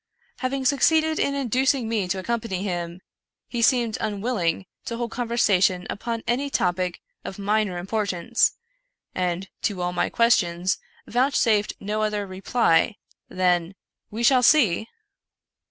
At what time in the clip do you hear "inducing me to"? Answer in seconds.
1.35-2.17